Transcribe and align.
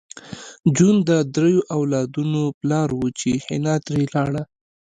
جون 0.75 0.95
د 1.09 1.11
دریو 1.35 1.61
اولادونو 1.77 2.41
پلار 2.59 2.89
و 2.93 3.01
چې 3.19 3.29
حنا 3.45 3.75
ترې 3.85 4.03
لاړه 4.15 4.43